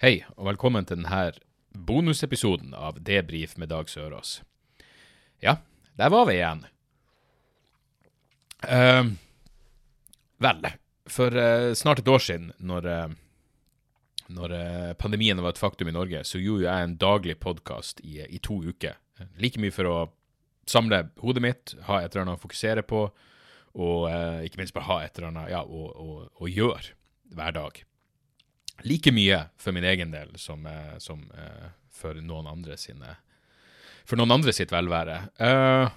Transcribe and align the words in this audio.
Hei, 0.00 0.22
og 0.40 0.46
velkommen 0.48 0.86
til 0.88 0.96
denne 0.96 1.34
bonusepisoden 1.76 2.70
av 2.72 3.02
Debrif 3.04 3.50
med 3.60 3.68
Dag 3.68 3.90
Sørås. 3.92 4.38
Ja, 5.44 5.58
der 6.00 6.08
var 6.08 6.24
vi 6.24 6.38
igjen. 6.38 6.62
Uh, 8.64 9.10
vel, 10.40 10.70
for 11.04 11.36
uh, 11.36 11.74
snart 11.76 12.00
et 12.00 12.08
år 12.08 12.24
siden, 12.24 12.46
når, 12.56 12.88
uh, 12.88 13.12
når 14.32 14.54
pandemien 15.04 15.44
var 15.44 15.52
et 15.52 15.60
faktum 15.60 15.92
i 15.92 15.94
Norge, 15.98 16.24
så 16.24 16.40
gjorde 16.40 16.64
jeg 16.64 16.86
en 16.88 16.96
daglig 17.04 17.36
podkast 17.44 18.00
i, 18.00 18.22
i 18.24 18.40
to 18.40 18.56
uker. 18.72 18.96
Like 19.36 19.60
mye 19.60 19.76
for 19.76 19.90
å 19.90 19.98
samle 20.64 21.10
hodet 21.20 21.44
mitt, 21.44 21.76
ha 21.90 22.00
et 22.00 22.08
eller 22.16 22.24
annet 22.24 22.40
å 22.40 22.46
fokusere 22.48 22.88
på, 22.88 23.04
og 23.76 24.08
ikke 24.48 24.64
minst 24.64 24.72
bare 24.72 24.88
ha 24.88 24.98
et 25.04 25.20
eller 25.20 25.34
annet 25.34 25.52
ja, 25.58 25.60
å, 25.60 25.92
å, 25.92 26.20
å 26.40 26.48
gjøre 26.48 26.96
hver 27.36 27.58
dag 27.60 27.84
like 28.84 29.12
mye 29.14 29.44
for 29.60 29.76
min 29.76 29.86
egen 29.86 30.14
del 30.14 30.32
som, 30.40 30.66
eh, 30.66 30.96
som 30.98 31.26
eh, 31.36 31.72
for 31.90 32.16
noen 32.20 32.48
andre 32.50 32.78
sine 32.80 33.16
For 34.08 34.18
noen 34.18 34.32
andre 34.32 34.50
sitt 34.56 34.72
velvære. 34.72 35.16
Uh, 35.38 35.90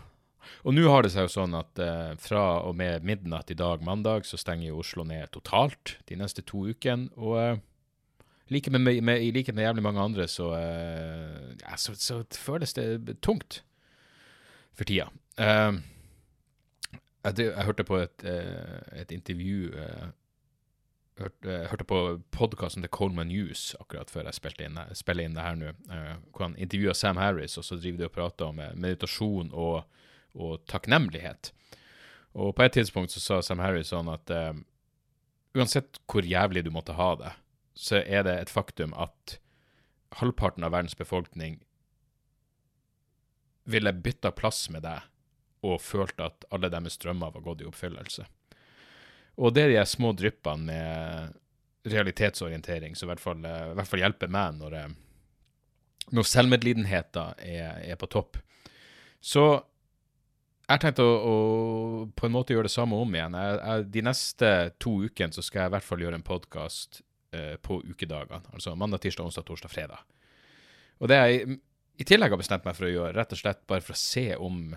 og 0.64 0.76
nå 0.76 0.86
har 0.88 1.04
det 1.04 1.12
seg 1.14 1.28
jo 1.28 1.32
sånn 1.32 1.56
at 1.58 1.80
eh, 1.82 2.14
fra 2.22 2.44
og 2.68 2.76
med 2.80 3.04
midnatt 3.08 3.52
i 3.52 3.58
dag, 3.60 3.84
mandag, 3.84 4.28
så 4.28 4.40
stenger 4.40 4.70
jo 4.70 4.80
Oslo 4.84 5.06
ned 5.08 5.32
totalt 5.36 5.98
de 6.10 6.18
neste 6.20 6.44
to 6.48 6.66
ukene. 6.72 7.10
Og 7.20 7.36
eh, 7.42 7.62
like 8.54 8.72
med, 8.72 8.88
med, 9.04 9.24
likhet 9.36 9.56
med 9.58 9.68
jævlig 9.68 9.86
mange 9.86 10.04
andre, 10.04 10.28
så, 10.32 10.54
eh, 10.60 11.56
ja, 11.64 11.76
så, 11.80 11.96
så 12.00 12.22
føles 12.40 12.76
det 12.80 13.20
tungt 13.24 13.62
for 14.74 14.90
tida. 14.90 15.10
jeg, 15.38 15.82
jeg, 17.38 17.66
hørte 17.66 17.84
på 17.86 17.98
et, 18.02 18.24
et 18.26 19.12
intervju 19.14 19.70
hørte, 21.20 21.52
eh, 21.52 21.68
hørte 21.70 21.86
på 21.88 22.00
podkasten 22.32 22.84
til 22.84 22.92
Coleman 22.94 23.28
News 23.28 23.76
akkurat 23.80 24.12
før 24.12 24.28
jeg 24.28 24.40
spilte 24.40 24.68
inn, 24.68 24.80
spiller 24.98 25.28
inn 25.28 25.38
det 25.38 25.46
her 25.46 25.58
nå, 25.60 25.74
uh, 25.92 26.16
hvor 26.32 26.48
han 26.48 26.58
intervjua 26.58 26.94
Sam 26.98 27.20
Harris, 27.22 27.58
og 27.58 27.68
så 27.68 27.78
driver 27.78 27.98
de 27.98 28.08
og 28.10 28.16
prater 28.16 28.50
om 28.50 28.60
eh, 28.60 28.74
meditasjon 28.76 29.52
og, 29.54 29.84
og, 30.34 30.66
takknemlighet. 30.68 31.54
Og 32.34 32.56
på 32.56 32.66
et 32.66 32.74
tidspunkt 32.74 33.14
så 33.14 33.22
sa 33.22 33.42
Sam 33.46 33.62
Harris 33.62 33.94
sånn 33.94 34.10
at 34.12 34.34
uh, 34.34 34.54
uansett 35.54 36.02
hvor 36.10 36.26
jævlig 36.26 36.66
du 36.66 36.72
måtte 36.74 36.98
ha 36.98 37.14
det, 37.20 37.34
så 37.78 38.02
er 38.02 38.26
det 38.26 38.38
et 38.40 38.54
faktum 38.54 38.94
at 38.98 39.38
halvparten 40.20 40.66
av 40.66 40.74
verdens 40.74 40.98
befolkning 40.98 41.62
ville 43.70 43.94
bytta 43.94 44.34
plass 44.36 44.68
med 44.70 44.84
deg 44.86 45.06
og 45.64 45.80
følt 45.82 46.20
at 46.22 46.44
alle 46.52 46.70
deres 46.70 47.00
drømmer 47.00 47.32
var 47.34 47.46
gått 47.46 47.62
i 47.64 47.68
oppfyllelse. 47.70 48.26
Og 49.42 49.54
det 49.54 49.66
er 49.66 49.74
de 49.74 49.86
små 49.90 50.12
dryppene 50.18 50.68
med 50.68 51.40
realitetsorientering 51.90 52.96
som 52.96 53.08
i 53.08 53.12
hvert 53.12 53.24
fall, 53.24 53.44
eh, 53.46 53.72
i 53.72 53.78
hvert 53.78 53.90
fall 53.90 54.04
hjelper 54.04 54.32
meg 54.32 54.58
når, 54.60 54.78
eh, 54.80 54.90
når 56.14 56.30
selvmedlidenheten 56.30 57.40
er, 57.44 57.80
er, 57.84 57.96
på 58.00 58.10
topp. 58.12 58.38
Så 59.24 59.44
jeg 60.70 60.80
tenkte 60.80 61.04
å, 61.04 61.16
å, 61.18 61.34
på 62.16 62.28
en 62.28 62.36
måte 62.36 62.56
gjøre 62.56 62.70
det 62.70 62.76
samme 62.76 63.00
om 63.00 63.16
igjen. 63.16 63.36
Jeg, 63.36 63.60
jeg, 63.60 63.90
de 63.98 64.06
neste 64.08 64.54
to 64.84 64.96
ukene 65.04 65.44
skal 65.44 65.66
jeg 65.66 65.72
i 65.72 65.76
hvert 65.76 65.90
fall 65.90 66.06
gjøre 66.06 66.22
en 66.22 66.26
podkast 66.30 67.02
eh, 67.36 67.56
på 67.60 67.82
ukedagene. 67.84 68.48
Altså 68.56 68.78
mandag, 68.80 69.04
tirsdag, 69.04 69.28
onsdag, 69.28 69.48
torsdag, 69.50 69.74
fredag. 69.74 70.08
Og 71.04 71.12
det 71.12 71.20
jeg 71.20 71.60
i 72.00 72.08
tillegg 72.08 72.34
har 72.34 72.40
bestemt 72.40 72.66
meg 72.66 72.78
for 72.78 72.88
å 72.88 72.94
gjøre, 72.94 73.14
rett 73.18 73.36
og 73.36 73.40
slett 73.40 73.66
bare 73.70 73.84
for 73.84 73.96
å 73.96 74.00
se 74.00 74.28
om 74.40 74.72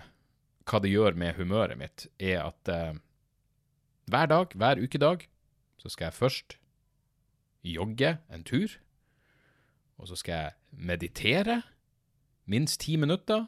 hva 0.67 0.79
det 0.83 0.91
gjør 0.91 1.15
med 1.17 1.37
humøret 1.37 1.79
mitt, 1.79 2.09
er 2.19 2.41
at 2.43 2.71
eh, 2.71 2.97
hver 4.07 4.25
dag, 4.25 4.53
hver 4.55 4.83
ukedag, 4.83 5.27
så 5.77 5.89
skal 5.89 6.05
jeg 6.05 6.13
først 6.13 6.57
jogge 7.63 8.17
en 8.33 8.43
tur. 8.43 8.67
Og 9.97 10.07
så 10.07 10.15
skal 10.15 10.33
jeg 10.33 10.51
meditere 10.71 11.61
minst 12.45 12.81
ti 12.81 12.95
minutter. 12.95 13.45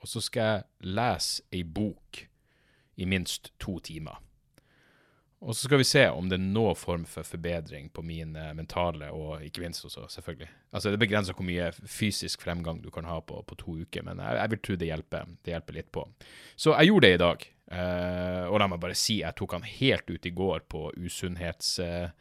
Og 0.00 0.08
så 0.08 0.20
skal 0.20 0.42
jeg 0.42 0.62
lese 0.80 1.42
ei 1.52 1.64
bok 1.64 2.22
i 2.96 3.04
minst 3.04 3.52
to 3.58 3.78
timer. 3.78 4.22
Og 5.40 5.54
så 5.54 5.68
skal 5.68 5.78
vi 5.78 5.86
se 5.86 6.02
om 6.10 6.26
det 6.30 6.34
er 6.34 6.42
noen 6.42 6.76
form 6.76 7.04
for 7.06 7.22
forbedring 7.22 7.92
på 7.94 8.02
min 8.02 8.32
mentale, 8.58 9.10
og 9.14 9.44
ikke 9.44 9.62
minst 9.62 9.84
også, 9.86 10.06
selvfølgelig. 10.10 10.48
Altså, 10.72 10.90
det 10.90 10.98
begrenser 10.98 11.34
hvor 11.34 11.46
mye 11.46 11.70
fysisk 11.86 12.42
fremgang 12.42 12.82
du 12.82 12.90
kan 12.90 13.06
ha 13.06 13.20
på, 13.20 13.44
på 13.46 13.54
to 13.54 13.76
uker, 13.84 14.02
men 14.02 14.18
jeg, 14.18 14.34
jeg, 14.40 14.50
vil 14.50 14.62
tro 14.66 14.74
det 14.74 14.90
hjelper, 14.90 15.30
det 15.44 15.54
hjelper 15.54 15.78
litt 15.78 15.92
på. 15.94 16.08
Så 16.56 16.74
jeg 16.74 16.90
gjorde 16.90 17.06
det 17.06 17.14
i 17.14 17.22
dag. 17.22 17.46
Uh, 17.68 18.48
og 18.48 18.62
la 18.62 18.68
meg 18.72 18.80
bare 18.80 18.96
si, 18.96 19.18
jeg 19.20 19.36
tok 19.36 19.58
han 19.58 19.66
helt 19.68 20.08
ut 20.08 20.24
i 20.24 20.32
går 20.32 20.62
på 20.72 20.86
usunnhetsskalaen. 20.96 22.12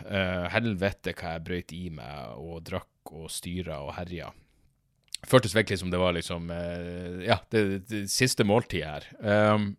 Uh, 0.00 0.08
uh, 0.08 0.46
helvete 0.54 1.12
hva 1.12 1.34
jeg 1.34 1.44
brøyt 1.44 1.74
i 1.76 1.90
meg 1.92 2.40
og 2.40 2.62
drakk 2.64 3.12
og 3.12 3.28
styra 3.32 3.82
og 3.84 3.92
herja. 3.98 4.30
Føltes 5.28 5.56
virkelig 5.56 5.78
som 5.80 5.90
det 5.90 5.98
var 5.98 6.12
liksom 6.14 6.46
Ja, 7.26 7.40
det, 7.50 7.60
det, 7.90 8.04
siste 8.12 8.44
måltid 8.46 8.84
her. 8.86 9.04
Um, 9.18 9.76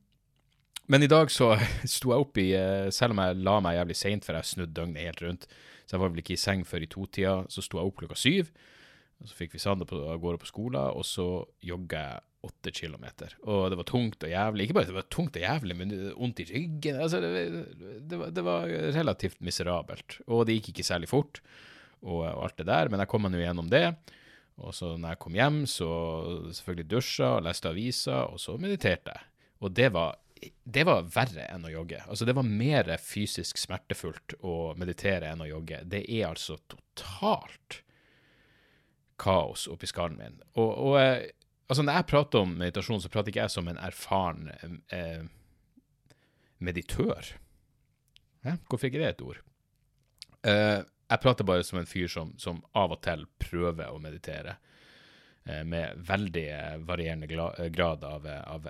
men 0.92 1.04
i 1.06 1.10
dag 1.10 1.32
så 1.32 1.54
sto 1.96 2.12
jeg 2.12 2.20
opp 2.26 2.38
i 2.42 2.52
Selv 2.92 3.16
om 3.16 3.22
jeg 3.24 3.40
la 3.48 3.60
meg 3.64 3.78
jævlig 3.80 3.98
seint, 3.98 4.26
for 4.26 4.36
jeg 4.36 4.50
snudde 4.52 4.76
døgnet 4.76 5.06
helt 5.08 5.24
rundt, 5.24 5.48
så 5.88 5.96
jeg 5.96 6.02
var 6.04 6.12
vel 6.12 6.22
ikke 6.22 6.36
i 6.36 6.44
seng 6.44 6.62
før 6.68 6.84
i 6.84 6.92
totida, 6.92 7.36
så 7.50 7.64
sto 7.66 7.80
jeg 7.80 7.88
opp 7.88 7.98
klokka 8.02 8.18
syv. 8.20 8.52
Så 9.26 9.34
fikk 9.36 9.56
vi 9.56 9.60
Sander 9.64 9.90
av 9.90 10.20
gårde 10.22 10.42
på 10.44 10.52
skolen, 10.52 10.82
og 10.92 11.06
så 11.08 11.46
jogga 11.66 12.04
jeg 12.04 12.29
åtte 12.46 12.72
kilometer. 12.72 13.34
Og 13.44 13.68
det 13.72 13.80
var 13.80 13.88
tungt 13.88 14.24
og 14.24 14.32
jævlig. 14.32 14.66
Ikke 14.66 14.78
bare 14.78 14.90
det 14.90 14.96
var 14.96 15.10
tungt 15.12 15.36
og 15.36 15.44
jævlig, 15.44 15.76
men 15.76 15.92
vondt 16.16 16.40
i 16.44 16.48
ryggen. 16.48 17.00
Altså, 17.04 17.20
det, 17.24 17.34
det, 18.08 18.20
var, 18.20 18.32
det, 18.36 18.46
var, 18.46 18.70
relativt 18.96 19.42
miserabelt. 19.44 20.20
Og 20.28 20.46
det 20.48 20.60
gikk 20.60 20.72
ikke 20.74 20.88
særlig 20.88 21.12
fort, 21.12 21.42
og, 22.02 22.24
og 22.24 22.46
alt 22.48 22.62
det 22.62 22.70
der, 22.70 22.92
men 22.92 23.04
jeg 23.04 23.12
kom 23.12 23.26
meg 23.26 23.36
nå 23.36 23.44
gjennom 23.44 23.72
det. 23.72 23.84
Og 24.60 24.76
så 24.76 24.94
når 24.96 25.16
jeg 25.16 25.22
kom 25.24 25.36
hjem, 25.36 25.60
så 25.72 25.90
selvfølgelig 26.56 26.88
dusja 26.92 27.36
og 27.38 27.46
leste 27.48 27.72
aviser, 27.72 28.24
og 28.28 28.40
så 28.44 28.56
mediterte 28.60 29.16
jeg. 29.16 29.28
Og 29.60 29.76
det 29.76 29.90
var, 29.96 30.16
det 30.64 30.86
var 30.88 31.08
verre 31.12 31.48
enn 31.52 31.68
å 31.68 31.74
jogge. 31.74 32.00
Altså, 32.08 32.28
det 32.28 32.36
var 32.38 32.48
mer 32.48 32.94
fysisk 33.04 33.60
smertefullt 33.60 34.38
å 34.48 34.74
meditere 34.80 35.32
enn 35.32 35.44
å 35.44 35.50
jogge. 35.50 35.84
Det 35.88 36.06
er 36.08 36.30
altså 36.32 36.60
totalt 36.72 37.82
kaos 39.20 39.68
oppi 39.68 39.90
skallen 39.90 40.20
min. 40.20 40.40
Og, 40.56 40.72
og 40.72 40.96
Altså, 41.70 41.84
når 41.86 42.00
jeg 42.00 42.10
prater 42.10 42.44
om 42.44 42.56
meditasjon, 42.58 43.02
så 43.02 43.12
prater 43.14 43.30
ikke 43.30 43.44
jeg 43.44 43.54
som 43.54 43.68
en 43.70 43.78
erfaren 43.78 44.48
eh, 44.90 45.28
meditør. 46.58 47.36
Hæ? 48.46 48.56
Hvorfor 48.66 48.90
ikke 48.90 49.02
det 49.04 49.12
et 49.12 49.22
ord? 49.22 49.44
Eh, 50.50 50.80
jeg 51.10 51.22
prater 51.22 51.46
bare 51.46 51.66
som 51.66 51.78
en 51.80 51.90
fyr 51.90 52.10
som, 52.10 52.34
som 52.42 52.64
av 52.78 52.96
og 52.96 53.04
til 53.06 53.28
prøver 53.42 53.94
å 53.94 54.02
meditere. 54.02 54.58
Eh, 55.50 55.62
med 55.64 56.02
veldig 56.10 56.48
varierende 56.90 57.28
grad 57.70 58.04
av, 58.04 58.26
av 58.28 58.68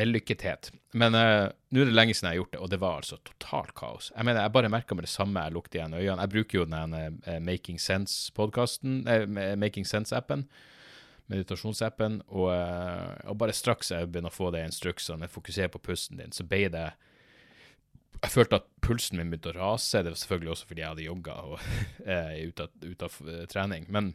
vellykkethet. 0.00 0.72
Men 0.92 1.14
eh, 1.14 1.50
nå 1.70 1.82
er 1.84 1.88
det 1.88 1.94
lenge 1.94 2.16
siden 2.16 2.30
jeg 2.30 2.36
har 2.36 2.40
gjort 2.42 2.56
det, 2.56 2.62
og 2.64 2.72
det 2.72 2.80
var 2.82 2.98
altså 3.02 3.20
totalt 3.28 3.76
kaos. 3.78 4.10
Jeg 4.16 4.24
mener, 4.26 4.42
jeg 4.44 4.56
bare 4.56 4.72
merka 4.72 4.96
med 4.96 5.06
det 5.06 5.12
samme 5.12 5.44
jeg 5.44 5.56
lukter 5.56 5.80
igjen 5.80 5.96
øynene. 5.96 6.24
Jeg 6.24 6.34
bruker 6.34 6.60
jo 6.60 6.66
den 6.68 6.96
uh, 6.96 7.38
Making 7.44 7.80
Sense-podkasten, 7.80 9.02
uh, 9.08 9.54
Making 9.60 9.88
Sense-appen 9.88 10.48
meditasjonsappen, 11.32 12.22
og, 12.28 12.48
eh, 12.54 13.28
og, 13.28 13.36
bare 13.40 13.56
straks 13.56 13.92
jeg 13.92 14.08
begynner 14.08 14.32
å 14.32 14.38
få 14.38 14.50
de 14.54 14.64
instruksene, 14.64 15.28
fokusere 15.30 15.72
på 15.74 15.82
pusten 15.90 16.20
din, 16.20 16.34
så 16.34 16.46
ble 16.48 16.66
det 16.72 16.88
Jeg 18.18 18.32
følte 18.34 18.58
at 18.58 18.64
pulsen 18.82 19.14
min 19.14 19.28
begynte 19.30 19.52
å 19.52 19.54
rase. 19.54 20.00
Det 20.02 20.10
var 20.10 20.18
selvfølgelig 20.18 20.50
også 20.50 20.66
fordi 20.66 20.82
jeg 20.82 20.90
hadde 20.90 21.04
jogga 21.04 21.34
og 21.46 21.60
eh, 22.14 22.48
ut 22.48 22.62
av, 22.64 22.72
ut 22.82 23.02
av 23.06 23.18
uh, 23.22 23.44
trening. 23.46 23.84
Men 23.94 24.08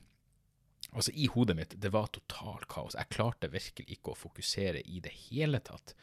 altså, 0.91 1.13
i 1.16 1.29
hodet 1.31 1.56
mitt, 1.56 1.75
det 1.79 1.91
var 1.94 2.09
totalt 2.12 2.66
kaos. 2.68 2.97
Jeg 3.00 3.13
klarte 3.16 3.47
virkelig 3.53 3.96
ikke 3.96 4.12
å 4.12 4.19
fokusere 4.19 4.81
i 4.84 5.00
det 5.00 5.13
hele 5.29 5.62
tatt. 5.63 5.96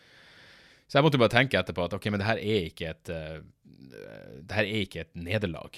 Så 0.89 0.97
jeg 0.97 1.05
måtte 1.05 1.21
bare 1.21 1.35
tenke 1.35 1.61
etterpå 1.61 1.85
at 1.85 1.99
ok, 1.99 2.09
men 2.09 2.23
det 2.23 2.31
her 2.31 2.41
er 2.41 2.71
ikke 2.71 2.95
et, 2.95 3.13
det 3.13 4.57
her 4.57 4.65
er 4.65 4.81
ikke 4.81 5.05
et 5.05 5.13
nederlag. 5.13 5.77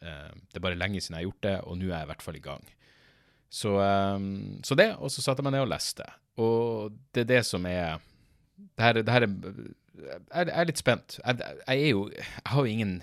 Det 0.00 0.58
er 0.58 0.66
bare 0.66 0.80
lenge 0.80 0.98
siden 0.98 1.20
jeg 1.20 1.22
har 1.22 1.28
gjort 1.28 1.46
det, 1.46 1.56
og 1.70 1.78
nå 1.78 1.86
er 1.86 2.00
jeg 2.00 2.08
i 2.08 2.10
hvert 2.10 2.26
fall 2.26 2.40
i 2.40 2.44
gang. 2.50 2.66
Så, 3.50 3.74
um, 3.74 4.60
så, 4.62 4.76
det, 4.78 4.92
og 5.02 5.10
så 5.10 5.24
satte 5.24 5.42
jeg 5.42 5.48
meg 5.48 5.56
ned 5.56 5.66
og 5.66 5.72
leste. 5.72 6.06
Og 6.40 6.94
det 7.14 7.24
er 7.24 7.30
det 7.34 7.42
som 7.48 7.66
er 7.66 7.98
Det 8.60 8.84
her, 8.84 9.00
det 9.02 9.12
her 9.12 9.26
er 9.26 9.32
jeg, 10.00 10.48
er 10.48 10.68
litt 10.68 10.80
spent. 10.80 11.18
Jeg, 11.20 11.40
jeg, 11.40 11.80
er 11.80 11.90
jo 11.90 12.04
Jeg 12.14 12.52
har 12.52 12.60
jo 12.60 12.72
ingen 12.74 12.94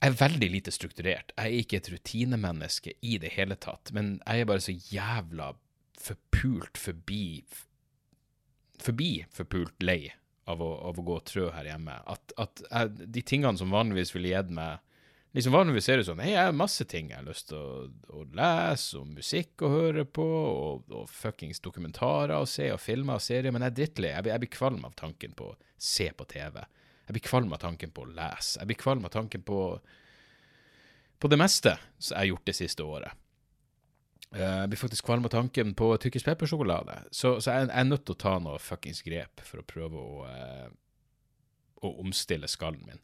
Jeg 0.00 0.12
er 0.12 0.18
veldig 0.20 0.48
lite 0.52 0.74
strukturert. 0.74 1.32
Jeg 1.36 1.44
er 1.44 1.60
ikke 1.60 1.80
et 1.80 1.92
rutinemenneske 1.92 2.92
i 3.00 3.18
det 3.18 3.34
hele 3.38 3.56
tatt. 3.56 3.92
Men 3.96 4.18
jeg 4.26 4.44
er 4.44 4.50
bare 4.50 4.64
så 4.64 4.74
jævla 4.76 5.54
forpult 6.00 6.78
forbi 6.80 7.44
Forbi 8.84 9.24
forpult 9.32 9.80
lei 9.82 10.12
av 10.50 10.60
å, 10.60 10.74
av 10.90 10.98
å 11.00 11.04
gå 11.06 11.14
og 11.16 11.24
trø 11.24 11.46
her 11.54 11.70
hjemme. 11.70 11.94
At, 12.10 12.34
at 12.36 12.60
jeg, 12.66 13.06
de 13.14 13.22
tingene 13.24 13.56
som 13.56 13.72
vanligvis 13.72 14.12
ville 14.12 14.34
gitt 14.34 14.50
meg 14.52 14.82
liksom 15.34 15.56
Vanligvis 15.56 15.88
er 15.90 15.98
det 15.98 16.06
sånn 16.06 16.22
jeg 16.24 16.38
har 16.38 16.54
masse 16.56 16.86
ting 16.90 17.10
jeg 17.10 17.18
har 17.18 17.26
lyst 17.26 17.48
til 17.50 17.58
å, 17.58 17.88
å, 18.14 18.22
lese, 18.38 19.00
og 19.00 19.10
musikk 19.16 19.64
å 19.66 19.72
høre 19.72 20.06
på, 20.06 20.24
og, 20.24 20.94
og 20.94 21.10
fuckings 21.10 21.62
dokumentarer 21.64 22.36
å 22.38 22.46
se, 22.48 22.70
og 22.74 22.82
filmer 22.82 23.18
og 23.18 23.24
serier, 23.24 23.52
men 23.54 23.66
jeg 23.66 23.74
er 23.74 23.78
drittlei. 23.80 24.14
Jeg, 24.14 24.30
jeg, 24.30 24.44
blir 24.44 24.54
kvalm 24.54 24.86
av 24.86 24.96
tanken 24.98 25.34
på 25.36 25.50
å 25.52 25.58
se 25.76 26.08
på 26.14 26.26
TV. 26.30 26.62
Jeg 27.04 27.18
blir 27.18 27.26
kvalm 27.26 27.52
av 27.52 27.60
tanken 27.66 27.92
på 27.92 28.06
å 28.06 28.14
lese. 28.14 28.56
Jeg 28.62 28.70
blir 28.70 28.80
kvalm 28.80 29.04
av 29.04 29.12
tanken 29.12 29.44
på 29.44 29.60
på 31.24 31.30
det 31.32 31.38
meste 31.40 31.76
som 31.96 32.18
jeg 32.18 32.20
har 32.20 32.30
gjort 32.34 32.48
det 32.50 32.56
siste 32.58 32.84
året. 32.84 33.20
Eh, 34.34 34.42
jeg 34.42 34.70
blir 34.72 34.80
faktisk 34.80 35.06
kvalm 35.06 35.24
av 35.24 35.32
tanken 35.32 35.74
på 35.78 35.88
tyrkisk 36.02 36.26
peppersjokolade, 36.28 36.98
så, 37.10 37.38
så 37.40 37.54
jeg, 37.54 37.68
jeg, 37.68 37.78
er 37.80 37.86
nødt 37.88 38.04
til 38.04 38.16
å 38.16 38.22
ta 38.24 38.34
noe 38.42 38.60
fuckings 38.60 39.00
grep 39.06 39.40
for 39.46 39.62
å 39.62 39.66
prøve 39.68 40.00
å, 40.00 40.26
uh, 40.28 40.66
å 41.86 41.94
omstille 42.02 42.50
skallen 42.50 42.82
min. 42.88 43.00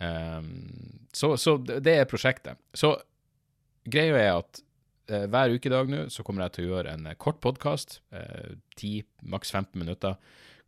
Um, 0.00 1.06
så, 1.12 1.34
så, 1.36 1.56
det 1.60 1.94
er 1.94 2.08
prosjektet. 2.08 2.60
Så 2.74 2.94
greia 3.90 4.16
er 4.16 4.32
at 4.38 4.62
uh, 5.12 5.26
hver 5.30 5.56
ukedag 5.56 5.90
nå 5.92 6.06
så 6.12 6.24
kommer 6.26 6.46
jeg 6.46 6.56
til 6.56 6.68
å 6.68 6.74
gjøre 6.74 6.94
en 6.96 7.10
kort 7.20 7.40
podkast, 7.44 8.00
10, 8.80 9.04
maks 9.28 9.52
15 9.52 9.76
minutter, 9.80 10.16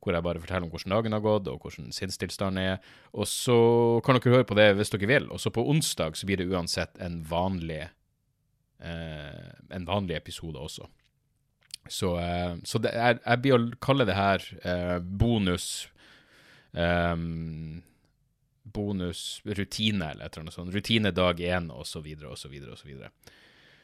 hvor 0.03 0.17
jeg 0.17 0.27
bare 0.27 0.43
forteller 0.43 0.67
om 0.67 0.73
hvordan 0.73 0.97
dagen 0.97 1.15
har 1.15 1.25
gått, 1.25 1.49
og 1.49 1.63
hvordan 1.63 1.93
sinnstilstanden 1.95 2.63
er. 2.63 2.95
Og 3.15 3.29
så 3.31 3.59
kan 4.05 4.19
dere 4.19 4.35
høre 4.35 4.49
på 4.49 4.59
det 4.59 4.73
hvis 4.77 4.91
dere 4.93 5.11
vil. 5.11 5.29
Og 5.31 5.41
så 5.41 5.53
på 5.55 5.65
onsdag 5.71 6.19
så 6.19 6.27
blir 6.27 6.43
det 6.43 6.51
uansett 6.51 6.99
en 7.01 7.21
vanlig 7.31 7.85
uh, 8.83 9.53
en 9.71 9.87
vanlig 9.87 10.19
episode 10.19 10.59
også. 10.59 10.89
Så, 11.89 12.19
eh, 12.21 12.57
så 12.65 12.79
det, 12.79 12.93
jeg 12.95 13.43
blir 13.43 13.57
å 13.57 13.81
kalle 13.83 14.07
det 14.07 14.15
her 14.15 14.45
eh, 14.63 14.99
bonus 15.03 15.89
um, 16.71 17.83
Bonus 18.63 19.41
rutine, 19.45 20.13
eller 20.13 20.27
et 20.27 20.35
eller 20.37 20.47
annet 20.47 20.57
sånt. 20.57 20.75
Rutine 20.75 21.11
dag 21.15 21.41
én, 21.41 21.71
osv., 21.75 22.07
osv., 22.31 22.59
osv. 22.73 22.93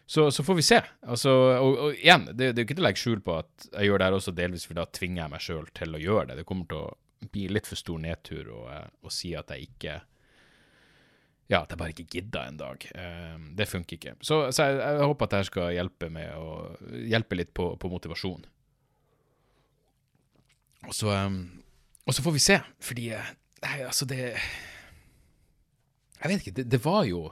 Så, 0.08 0.30
så 0.32 0.44
får 0.44 0.54
vi 0.54 0.62
se. 0.64 0.78
Altså, 1.04 1.32
og, 1.60 1.78
og 1.78 1.98
igjen, 1.98 2.30
det, 2.32 2.52
det 2.54 2.62
er 2.62 2.64
ikke 2.64 2.78
til 2.78 2.84
å 2.84 2.88
legge 2.88 3.02
skjul 3.02 3.24
på 3.24 3.34
at 3.42 3.66
jeg 3.74 3.90
gjør 3.90 4.00
det 4.00 4.06
her 4.06 4.14
også 4.16 4.32
delvis 4.32 4.64
fordi 4.64 4.80
da 4.80 4.86
tvinger 4.98 5.22
jeg 5.22 5.32
meg 5.34 5.44
sjøl 5.44 5.66
til 5.76 5.98
å 5.98 6.00
gjøre 6.00 6.30
det. 6.30 6.38
Det 6.38 6.46
kommer 6.48 6.70
til 6.70 6.78
å 6.80 7.28
bli 7.34 7.48
litt 7.52 7.68
for 7.68 7.80
stor 7.80 7.98
nedtur 8.00 8.48
å, 8.54 8.62
eh, 8.72 9.10
si 9.12 9.34
at 9.36 9.52
jeg 9.52 9.68
ikke 9.68 9.98
ja, 11.48 11.62
at 11.62 11.72
jeg 11.72 11.80
bare 11.80 11.94
ikke 11.94 12.08
gidda 12.12 12.44
en 12.44 12.58
dag. 12.60 12.82
Um, 12.92 13.44
det 13.56 13.68
funker 13.70 13.96
ikke. 13.96 14.14
Så, 14.20 14.40
så 14.52 14.66
jeg, 14.68 14.80
jeg, 14.82 15.06
håper 15.08 15.28
at 15.28 15.34
dette 15.34 15.48
skal 15.48 15.70
hjelpe 15.72 16.10
med 16.12 16.34
å 16.36 16.48
hjelpe 17.08 17.38
litt 17.38 17.54
på, 17.56 17.70
på 17.80 17.88
motivasjon. 17.88 18.44
Og 20.88 20.96
så, 20.96 21.14
um, 21.24 21.38
og 22.04 22.16
så 22.16 22.24
får 22.24 22.36
vi 22.36 22.42
se, 22.44 22.58
fordi 22.84 23.06
eh, 23.16 23.32
Nei, 23.58 23.80
altså, 23.82 24.06
det 24.06 24.36
Jeg 26.18 26.30
vet 26.30 26.42
ikke. 26.42 26.56
Det, 26.58 26.66
det 26.74 26.80
var 26.84 27.04
jo 27.08 27.24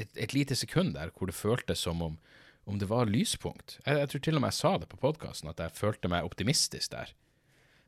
et, 0.00 0.10
et, 0.16 0.34
lite 0.34 0.56
sekund 0.56 0.94
der 0.96 1.12
hvor 1.14 1.28
det 1.28 1.36
føltes 1.36 1.84
som 1.84 2.02
om, 2.04 2.18
om 2.64 2.78
det 2.80 2.88
var 2.90 3.10
lyspunkt. 3.10 3.78
Jeg, 3.84 3.98
jeg, 3.98 4.12
tror 4.12 4.24
til 4.26 4.38
og 4.38 4.44
med 4.44 4.52
jeg 4.52 4.60
sa 4.60 4.76
det 4.80 4.88
på 4.90 5.00
podkasten, 5.00 5.52
at 5.52 5.60
jeg 5.60 5.76
følte 5.76 6.10
meg 6.12 6.28
optimistisk 6.28 6.94
der 6.94 7.12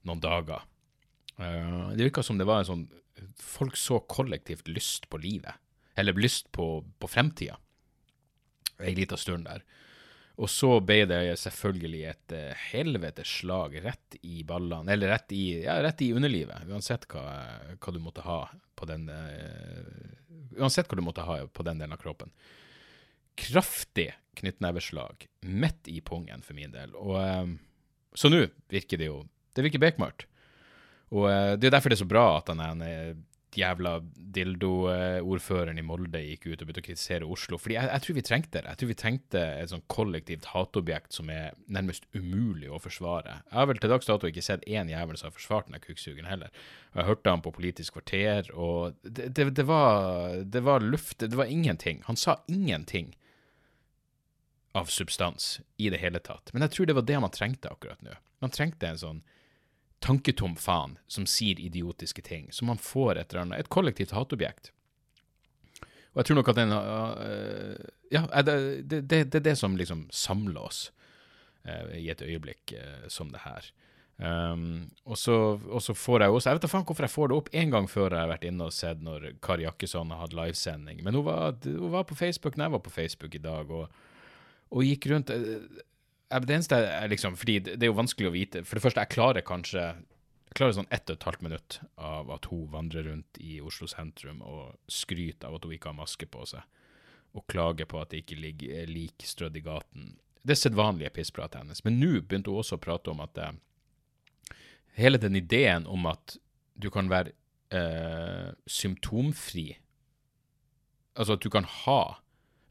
noen 0.09 0.23
dager. 0.23 0.67
Uh, 1.39 1.93
det 1.97 2.09
virka 2.09 2.25
som 2.27 2.41
det 2.41 2.49
var 2.49 2.63
en 2.63 2.69
sånn 2.69 2.91
Folk 3.39 3.77
så 3.79 4.01
kollektivt 4.11 4.67
lyst 4.73 5.05
på 5.13 5.19
livet 5.21 5.55
eller 5.95 6.17
lyst 6.17 6.49
på, 6.53 6.81
på 6.99 7.09
fremtida, 7.09 7.59
ei 8.81 8.95
lita 8.97 9.19
stund 9.21 9.45
der. 9.47 9.61
Og 10.41 10.49
så 10.51 10.79
ble 10.81 11.03
det 11.07 11.21
selvfølgelig 11.39 12.01
et 12.09 12.35
uh, 12.35 12.63
helvetes 12.73 13.35
slag 13.43 13.77
rett 13.85 14.17
i 14.25 14.41
ballene, 14.49 14.89
eller 14.95 15.13
rett 15.13 15.35
i, 15.37 15.45
ja, 15.67 15.77
rett 15.85 16.01
i 16.03 16.11
underlivet, 16.17 16.65
uansett 16.73 17.05
hva, 17.13 17.27
hva, 17.77 17.95
du 17.95 18.01
måtte 18.03 18.25
ha 18.27 18.41
på 18.83 18.89
den 18.91 19.07
uh, 19.09 20.59
Uansett 20.59 20.91
hva 20.91 20.99
du 20.99 21.05
måtte 21.07 21.25
ha 21.25 21.39
på 21.49 21.65
den 21.65 21.79
delen 21.81 21.95
av 21.95 22.01
kroppen. 22.03 22.29
Kraftig 23.41 24.11
knyttneveslag 24.37 25.25
midt 25.49 25.89
i 25.89 26.03
pungen 26.05 26.45
for 26.45 26.59
min 26.59 26.75
del. 26.75 26.93
Og 26.99 27.17
uh, 27.17 27.55
Så 28.13 28.29
nå 28.29 28.45
virker 28.69 29.01
det 29.01 29.09
jo 29.09 29.23
Det 29.57 29.65
virker 29.65 29.81
bekmørkt. 29.81 30.27
Og 31.13 31.29
det 31.61 31.69
er 31.69 31.75
derfor 31.75 31.93
det 31.93 31.99
er 31.99 32.05
så 32.07 32.09
bra 32.09 32.27
at 32.39 32.49
han 32.49 32.81
er 32.85 33.17
jævla 33.59 33.99
dildo-ordføreren 34.33 35.79
i 35.81 35.85
Molde 35.85 36.23
gikk 36.25 36.47
ut 36.47 36.63
og 36.63 36.69
begynte 36.69 36.83
å 36.83 36.87
kritisere 36.87 37.29
Oslo. 37.29 37.59
Fordi 37.61 37.77
jeg, 37.77 37.89
jeg, 37.91 38.05
tror 38.05 38.17
vi 38.17 38.25
trengte 38.27 38.55
det. 38.59 38.71
Jeg 38.71 38.81
tror 38.81 38.91
vi 38.91 38.99
trengte 39.03 39.43
et 39.61 39.73
sånn 39.73 39.85
kollektivt 39.93 40.49
hatobjekt 40.53 41.17
som 41.17 41.31
er 41.33 41.57
nærmest 41.73 42.07
umulig 42.17 42.71
å 42.73 42.81
forsvare. 42.83 43.39
Jeg 43.51 43.59
har 43.59 43.69
vel 43.71 43.83
til 43.83 43.93
dags 43.93 44.09
dato 44.09 44.31
ikke 44.31 44.45
sett 44.45 44.65
én 44.69 44.93
jævel 44.93 45.19
som 45.21 45.29
har 45.29 45.37
forsvart 45.37 45.69
den 45.69 45.85
kukksugeren 45.85 46.31
heller. 46.31 46.55
Og 46.93 47.03
Jeg 47.03 47.11
hørte 47.11 47.35
han 47.35 47.45
på 47.45 47.55
Politisk 47.57 47.99
kvarter, 47.99 48.49
og 48.57 48.97
det, 49.05 49.33
det, 49.37 49.51
det, 49.59 49.67
var, 49.69 50.39
det 50.45 50.65
var 50.65 50.85
luft 50.85 51.21
Det 51.21 51.37
var 51.37 51.51
ingenting. 51.51 52.03
Han 52.09 52.17
sa 52.17 52.41
ingenting 52.49 53.13
av 54.73 54.89
substans 54.89 55.61
i 55.77 55.91
det 55.93 56.01
hele 56.01 56.21
tatt. 56.25 56.51
Men 56.53 56.65
jeg 56.65 56.77
tror 56.77 56.89
det 56.89 56.97
var 56.97 57.05
det 57.09 57.21
man 57.21 57.35
trengte 57.35 57.73
akkurat 57.73 58.01
nå. 58.05 58.17
Man 58.41 58.55
trengte 58.55 58.89
en 58.89 59.01
sånn 59.01 59.21
tanketom 60.03 60.57
faen 60.59 60.97
som 61.11 61.27
sier 61.31 61.61
idiotiske 61.61 62.23
ting. 62.27 62.53
som 62.53 62.67
man 62.67 62.79
får 62.79 63.19
et, 63.19 63.33
eller 63.33 63.47
annet, 63.47 63.61
et 63.61 63.73
kollektivt 63.73 64.15
hatobjekt. 64.17 64.73
Og 66.13 66.21
jeg 66.21 66.29
tror 66.29 66.41
nok 66.41 66.51
at 66.53 66.59
den 66.61 66.75
uh, 66.77 67.77
Ja, 68.13 68.27
det, 68.43 68.57
det, 68.85 69.01
det, 69.09 69.23
det, 69.33 69.39
er 69.41 69.47
det 69.53 69.57
som 69.59 69.77
liksom 69.77 70.09
samler 70.13 70.61
oss 70.61 70.91
uh, 71.65 71.95
i 71.97 72.11
et 72.13 72.23
øyeblikk 72.23 72.75
uh, 72.77 73.09
som 73.09 73.33
det 73.33 73.47
her. 73.47 73.71
Um, 74.23 74.91
og, 75.09 75.17
så, 75.19 75.35
og, 75.57 75.81
så, 75.83 75.95
får 75.97 76.23
jeg 76.23 76.31
også 76.31 76.49
Jeg 76.51 76.55
vet 76.59 76.63
da 76.63 76.69
faen 76.71 76.85
hvorfor 76.87 77.07
jeg 77.07 77.15
får 77.15 77.31
det 77.31 77.37
opp 77.41 77.49
en 77.59 77.71
gang 77.73 77.89
før 77.91 78.13
jeg 78.13 78.21
har 78.21 78.29
vært 78.31 78.45
inne 78.47 78.69
og 78.69 78.75
sett 78.77 79.01
når 79.03 79.33
Kari 79.43 79.65
Jakkesson 79.65 80.13
har 80.13 80.21
hatt 80.21 80.37
livesending. 80.37 81.01
Men 81.03 81.17
hun 81.19 81.27
var, 81.27 81.57
hun 81.65 81.95
var, 81.95 82.05
på 82.07 82.19
Facebook 82.19 82.59
når 82.59 82.69
jeg 82.69 82.75
var 82.77 82.85
på 82.85 82.93
Facebook 82.93 83.35
i 83.35 83.43
dag, 83.43 83.73
og, 83.73 83.89
og 84.71 84.85
gikk 84.87 85.09
rundt 85.11 85.33
det 86.41 86.55
eneste 86.57 86.79
er 86.79 87.11
liksom 87.13 87.37
Fordi 87.37 87.59
det 87.67 87.83
er 87.83 87.91
jo 87.91 87.99
vanskelig 87.99 88.31
å 88.31 88.35
vite. 88.35 88.65
For 88.65 88.79
det 88.79 88.85
første, 88.85 89.05
jeg 89.05 89.13
klarer 89.13 89.45
kanskje 89.45 89.85
jeg 90.53 90.59
klarer 90.59 90.75
sånn 90.77 90.91
ett 90.93 91.09
og 91.09 91.17
et 91.17 91.25
halvt 91.25 91.45
minutt 91.47 91.75
av 91.97 92.31
at 92.35 92.47
hun 92.51 92.67
vandrer 92.69 93.07
rundt 93.09 93.39
i 93.41 93.55
Oslo 93.65 93.87
sentrum 93.89 94.43
og 94.45 94.75
skryter 94.85 95.49
av 95.49 95.57
at 95.57 95.65
hun 95.65 95.73
ikke 95.73 95.89
har 95.89 95.97
maske 95.97 96.27
på 96.29 96.45
seg, 96.51 96.61
og 97.33 97.47
klager 97.49 97.89
på 97.89 97.97
at 98.03 98.11
det 98.13 98.21
ikke 98.21 98.37
ligger 98.37 98.91
lik 98.91 99.25
strødd 99.25 99.57
i 99.57 99.63
gaten. 99.65 100.11
Det 100.45 100.53
er 100.53 100.61
sedvanlige 100.61 101.15
pisspratet 101.17 101.63
hennes. 101.63 101.81
Men 101.87 101.97
nå 101.97 102.11
begynte 102.21 102.53
hun 102.53 102.61
også 102.61 102.77
å 102.77 102.83
prate 102.85 103.15
om 103.15 103.25
at 103.25 103.33
det, 103.39 103.49
hele 105.01 105.23
den 105.23 105.41
ideen 105.41 105.89
om 105.89 106.05
at 106.11 106.37
du 106.77 106.91
kan 106.93 107.09
være 107.09 107.33
eh, 107.73 108.53
symptomfri 108.67 109.71
Altså 111.13 111.35
at 111.37 111.45
du 111.45 111.51
kan 111.53 111.67
ha 111.69 112.23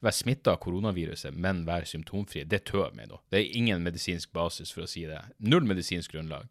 være 0.01 0.18
smitta 0.18 0.56
av 0.56 0.62
koronaviruset, 0.63 1.36
men 1.38 1.63
være 1.68 1.89
symptomfri, 1.89 2.44
det 2.50 2.63
tør 2.69 2.94
meg 2.98 3.12
nå. 3.12 3.21
Det 3.30 3.39
er 3.42 3.57
ingen 3.57 3.83
medisinsk 3.86 4.31
basis 4.33 4.74
for 4.74 4.86
å 4.86 4.89
si 4.89 5.06
det. 5.09 5.21
Null 5.45 5.68
medisinsk 5.69 6.15
grunnlag. 6.15 6.50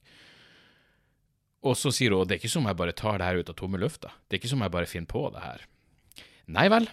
Og 1.67 1.77
så 1.77 1.93
sier 1.93 2.15
hun 2.15 2.25
at 2.25 2.31
det 2.31 2.39
er 2.39 2.43
ikke 2.43 2.55
som 2.55 2.69
jeg 2.71 2.79
bare 2.79 2.97
tar 2.97 3.21
det 3.21 3.27
her 3.29 3.43
ut 3.43 3.53
av 3.53 3.59
tomme 3.59 3.81
lufta. 3.81 4.15
Det 4.27 4.37
er 4.37 4.43
ikke 4.43 4.53
som 4.55 4.65
jeg 4.65 4.73
bare 4.73 4.89
finner 4.89 5.11
på 5.11 5.27
det 5.35 5.43
her. 5.45 5.67
Nei 6.51 6.67
vel. 6.73 6.89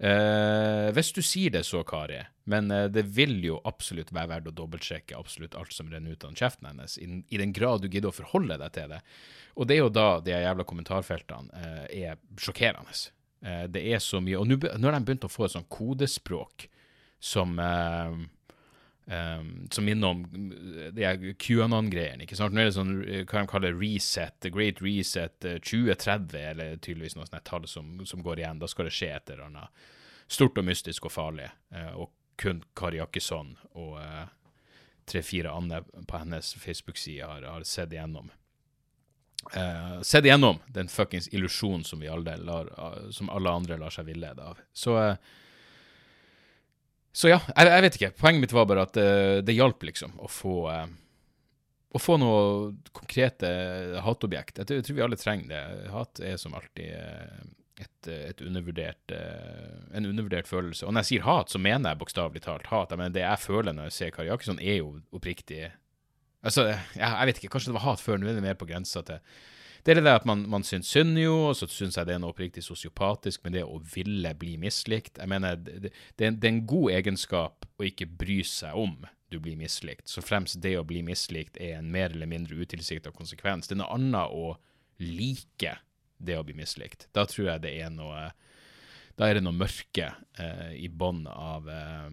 Eh, 0.00 0.88
hvis 0.96 1.10
du 1.12 1.20
sier 1.24 1.52
det 1.52 1.62
så, 1.68 1.82
Kari, 1.84 2.22
men 2.48 2.70
eh, 2.72 2.86
det 2.88 3.02
vil 3.12 3.34
jo 3.44 3.58
absolutt 3.68 4.12
være 4.16 4.30
verdt 4.30 4.48
å 4.48 4.54
dobbeltsjekke 4.56 5.18
absolutt 5.18 5.56
alt 5.60 5.74
som 5.76 5.90
renner 5.92 6.16
ut 6.16 6.24
av 6.24 6.32
kjeften 6.38 6.70
hennes, 6.70 6.96
i, 6.96 7.36
den 7.36 7.52
grad 7.56 7.84
du 7.84 7.88
gidder 7.90 8.08
å 8.08 8.16
forholde 8.16 8.56
deg 8.62 8.72
til 8.76 8.94
det. 8.94 9.02
Og 9.60 9.68
det 9.68 9.76
er 9.76 9.82
jo 9.82 9.92
da 9.92 10.08
de 10.24 10.32
jævla 10.32 10.64
kommentarfeltene 10.68 11.60
eh, 11.60 12.06
er 12.08 12.20
sjokkerende. 12.40 12.96
Eh, 13.40 13.64
det 13.72 13.82
er 13.92 14.02
så 14.02 14.20
mye. 14.22 14.38
Og 14.40 14.48
nå 14.48 14.58
har 14.60 14.96
de 14.96 15.06
begynt 15.06 15.24
å 15.26 15.32
få 15.32 15.46
et 15.46 15.54
sånt 15.56 15.70
kodespråk 15.72 16.66
som 17.20 17.58
eh, 17.60 18.12
um, 19.10 19.48
som 19.72 19.84
minner 19.84 20.14
om 20.14 20.22
de 20.96 21.34
QAnon-greiene. 21.40 22.24
ikke 22.24 22.38
sant? 22.38 22.54
Nå 22.54 22.62
er 22.62 22.70
det 22.70 22.76
sånn, 22.76 22.94
hva 23.02 23.42
de 23.42 23.50
kaller 23.50 23.76
reset, 23.76 24.36
the 24.44 24.52
great 24.54 24.80
reset 24.84 25.36
2030, 25.42 26.36
eller 26.52 26.76
tydeligvis 26.78 27.18
noe 27.18 27.28
sånt 27.28 27.44
tall 27.48 27.66
som, 27.68 27.98
som, 28.06 28.22
går 28.24 28.44
igjen. 28.44 28.60
Da 28.62 28.70
skal 28.70 28.88
det 28.88 28.94
skje 28.96 29.12
et 29.16 29.32
eller 29.34 29.48
annet 29.48 29.86
stort 30.30 30.60
og 30.60 30.68
mystisk 30.68 31.08
og 31.08 31.16
farlig. 31.16 31.48
og 31.98 32.12
kun 32.40 32.62
Kari 32.78 33.00
Jakkesson 33.00 33.56
og 33.76 33.98
tre-fire 35.10 35.50
andre 35.52 35.82
på 36.08 36.20
hennes 36.22 36.54
Facebook-side 36.54 37.26
har, 37.26 37.42
har 37.42 37.66
sett 37.66 37.92
igjennom 37.92 38.30
uh, 39.56 40.00
sett 40.02 40.24
igjennom 40.24 40.58
den 40.68 40.88
fuckings 40.88 41.28
illusjonen 41.28 41.84
som, 41.84 42.02
uh, 42.02 43.10
som 43.10 43.30
alle 43.30 43.50
andre 43.50 43.78
lar 43.80 43.94
seg 43.94 44.08
villede 44.10 44.44
av. 44.44 44.58
Så 44.72 44.96
uh, 44.98 45.14
Så 47.12 47.32
ja, 47.32 47.40
jeg, 47.56 47.66
jeg, 47.66 47.82
vet 47.82 47.96
ikke. 47.98 48.10
Poenget 48.20 48.44
mitt 48.44 48.52
var 48.54 48.68
bare 48.70 48.84
at 48.86 48.98
det 49.42 49.54
hjalp, 49.56 49.82
liksom, 49.82 50.12
å 50.22 50.28
få 50.30 50.58
å 51.90 51.98
få 51.98 52.14
noe 52.22 52.68
konkrete 52.94 53.48
hatobjekt. 54.04 54.60
Jeg 54.62 54.84
tror 54.86 54.94
vi 54.94 55.02
alle 55.02 55.18
trenger 55.18 55.48
det. 55.50 55.88
Hat 55.90 56.20
er 56.22 56.36
som 56.38 56.54
alltid 56.54 56.92
et, 56.94 58.10
et 58.12 58.44
undervurdert, 58.46 59.10
en 59.10 60.06
undervurdert 60.06 60.46
følelse. 60.46 60.86
Og 60.86 60.94
når 60.94 61.02
jeg 61.02 61.08
sier 61.08 61.26
hat, 61.26 61.50
så 61.50 61.58
mener 61.58 61.90
jeg 61.90 62.00
bokstavelig 62.04 62.44
talt 62.44 62.70
hat. 62.70 62.94
Jeg 62.94 63.02
mener, 63.02 63.16
det 63.18 63.26
jeg 63.26 63.42
føler 63.42 63.74
når 63.74 63.90
jeg 63.90 63.96
ser 63.96 64.14
Kari 64.14 64.30
Jakkesson, 64.30 64.62
er 64.62 64.78
jo 64.78 64.92
oppriktig 65.18 65.64
Altså, 66.40 66.66
jeg, 66.70 67.04
jeg 67.04 67.28
vet 67.28 67.40
ikke, 67.40 67.52
kanskje 67.52 67.72
det 67.72 67.76
var 67.76 67.86
hat 67.90 68.02
før, 68.02 68.20
nå 68.20 68.30
er 68.30 68.38
det 68.38 68.44
mer 68.44 68.58
på 68.58 68.68
grensa 68.68 69.02
til 69.04 69.20
Det 69.84 69.92
er 69.92 70.00
det 70.00 70.04
der 70.04 70.18
at 70.20 70.26
man, 70.28 70.42
man 70.48 70.64
syns 70.64 70.90
synd 70.92 71.18
jo, 71.20 71.34
og 71.50 71.54
så 71.56 71.68
syns 71.68 71.96
jeg 71.96 72.08
det 72.08 72.14
er 72.14 72.20
noe 72.20 72.34
oppriktig 72.34 72.64
sosiopatisk 72.64 73.44
med 73.44 73.56
det 73.56 73.62
å 73.64 73.78
ville 73.94 74.34
bli 74.36 74.58
mislikt. 74.60 75.16
Jeg 75.16 75.28
mener, 75.28 75.56
det, 75.56 75.78
det, 75.86 75.92
det, 76.18 76.44
er 76.44 76.52
en 76.52 76.66
god 76.68 76.90
egenskap 76.98 77.64
å 77.80 77.86
ikke 77.88 78.08
bry 78.20 78.42
seg 78.44 78.76
om 78.76 78.98
du 79.30 79.38
blir 79.40 79.56
mislikt, 79.56 80.08
så 80.10 80.20
fremst 80.24 80.58
det 80.60 80.74
å 80.76 80.84
bli 80.84 81.04
mislikt 81.06 81.56
er 81.62 81.78
en 81.78 81.88
mer 81.92 82.10
eller 82.10 82.28
mindre 82.28 82.58
utilsikta 82.58 83.12
konsekvens. 83.14 83.70
Det 83.70 83.76
er 83.76 83.82
noe 83.84 83.94
annet 83.94 84.34
å 84.34 84.56
like 85.00 85.76
det 86.20 86.36
å 86.36 86.44
bli 86.44 86.56
mislikt. 86.58 87.08
Da 87.16 87.24
tror 87.30 87.54
jeg 87.54 87.64
det 87.64 87.76
er 87.80 87.92
noe 87.94 88.30
da 89.20 89.28
er 89.28 89.36
det 89.36 89.44
noe 89.44 89.56
mørke 89.56 90.06
eh, 90.40 90.70
i 90.80 90.88
bånn 90.88 91.26
av, 91.28 91.66
eh, 91.68 92.12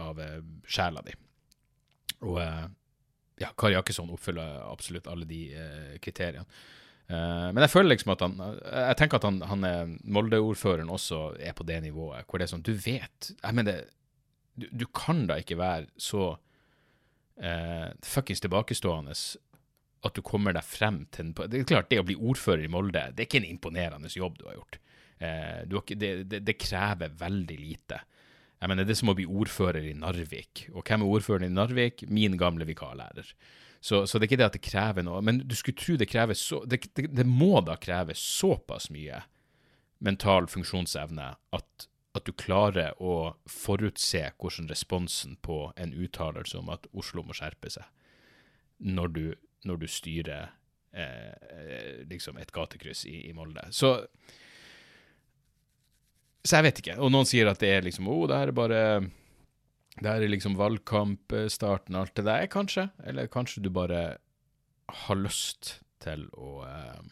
av 0.00 0.20
eh, 0.24 0.40
sjela 0.64 1.02
di. 1.04 1.12
Og 2.24 2.38
eh, 2.40 2.64
ja, 3.40 3.50
Kari 3.58 3.74
Jakkesson 3.74 4.12
oppfyller 4.14 4.62
absolutt 4.68 5.08
alle 5.10 5.26
de 5.28 5.40
eh, 5.58 5.94
kriteriene. 6.02 6.46
Eh, 7.08 7.48
men 7.50 7.60
jeg 7.64 7.72
føler 7.72 7.92
liksom 7.92 8.14
at 8.14 8.22
han 8.24 8.38
Jeg 8.40 8.96
tenker 8.96 9.20
at 9.20 9.26
han, 9.28 9.42
han 9.44 9.66
er 9.68 9.90
Molde-ordføreren 10.08 10.92
også 10.92 11.34
er 11.36 11.52
på 11.56 11.66
det 11.68 11.82
nivået, 11.84 12.24
hvor 12.24 12.40
det 12.40 12.46
er 12.46 12.52
sånn 12.54 12.64
Du 12.64 12.72
vet 12.72 13.28
jeg 13.34 13.56
mener, 13.58 13.82
du, 14.56 14.70
du 14.72 14.86
kan 14.88 15.26
da 15.28 15.36
ikke 15.42 15.58
være 15.60 15.90
så 16.00 16.30
uh, 16.38 17.88
fuckings 18.06 18.40
tilbakestående 18.40 19.12
at 20.04 20.16
du 20.16 20.22
kommer 20.24 20.56
deg 20.56 20.64
frem 20.64 21.02
til 21.12 21.26
en, 21.28 21.34
Det 21.34 21.60
er 21.60 21.68
klart, 21.68 21.90
det 21.90 22.00
å 22.00 22.06
bli 22.06 22.16
ordfører 22.16 22.64
i 22.64 22.72
Molde, 22.72 23.06
det 23.12 23.24
er 23.24 23.28
ikke 23.28 23.40
en 23.42 23.52
imponerende 23.52 24.10
jobb 24.12 24.36
du 24.38 24.46
har 24.48 24.58
gjort. 24.58 24.78
Uh, 25.20 25.60
du 25.68 25.76
har 25.76 25.84
ikke, 25.84 25.98
det, 26.00 26.10
det, 26.30 26.40
det 26.46 26.56
krever 26.60 27.14
veldig 27.20 27.56
lite. 27.58 28.00
Jeg 28.60 28.70
mener, 28.70 28.84
Det 28.84 28.94
er 28.94 29.00
som 29.02 29.12
å 29.12 29.16
bli 29.18 29.26
ordfører 29.26 29.84
i 29.90 29.94
Narvik. 29.98 30.68
Og 30.72 30.82
hvem 30.82 31.02
er 31.02 31.12
ordføreren 31.18 31.50
i 31.50 31.54
Narvik? 31.54 32.06
Min 32.08 32.38
gamle 32.40 32.64
vikarlærer. 32.64 33.34
Så, 33.84 34.06
så, 34.06 34.16
det 34.16 34.24
er 34.24 34.30
ikke 34.30 34.40
det 34.40 34.46
at 34.46 34.56
det 34.56 34.64
krever 34.64 35.04
noe. 35.04 35.20
Men 35.20 35.42
du 35.44 35.54
skulle 35.58 35.76
tro 35.76 35.98
det 36.00 36.08
krever 36.08 36.38
så 36.38 36.62
Det, 36.64 36.86
det, 36.96 37.10
det 37.12 37.26
må 37.28 37.60
da 37.60 37.76
kreve 37.76 38.16
såpass 38.16 38.88
mye 38.94 39.20
mental 40.04 40.48
funksjonsevne 40.48 41.26
at, 41.56 41.86
at, 42.16 42.24
du 42.24 42.32
klarer 42.32 42.96
å 43.02 43.34
forutse 43.50 44.22
hvordan 44.40 44.70
responsen 44.72 45.36
på 45.44 45.58
en 45.76 45.92
uttalelse 45.92 46.58
om 46.58 46.72
at 46.72 46.88
Oslo 46.92 47.24
må 47.24 47.36
skjerpe 47.36 47.70
seg, 47.72 47.84
når 48.78 49.12
du, 49.12 49.24
når 49.68 49.82
du 49.84 49.86
styrer 49.88 50.54
eh, 50.92 52.04
liksom 52.08 52.40
et 52.40 52.52
gatekryss 52.56 53.04
i, 53.10 53.26
i 53.28 53.36
Molde. 53.36 53.66
Så 53.72 53.98
så 56.44 56.58
jeg 56.58 56.66
vet 56.68 56.80
ikke. 56.82 56.98
Og 57.00 57.12
noen 57.12 57.28
sier 57.28 57.48
at 57.48 57.60
det 57.62 57.70
er 57.72 57.86
liksom 57.86 58.08
Å, 58.10 58.14
oh, 58.14 58.26
det 58.28 58.36
her 58.36 58.52
er 58.52 58.56
bare 58.56 58.80
Det 59.96 60.10
her 60.10 60.24
er 60.26 60.32
liksom 60.32 60.58
valgkampstarten 60.58 61.96
og 61.96 62.02
alt 62.02 62.16
det 62.18 62.26
der, 62.28 62.46
kanskje. 62.52 62.88
Eller 63.08 63.30
kanskje 63.32 63.64
du 63.64 63.70
bare 63.72 64.04
har 65.04 65.16
lyst 65.16 65.78
til 66.04 66.26
å 66.36 66.58
eh, 66.68 67.04